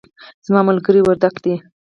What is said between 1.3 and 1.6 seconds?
دی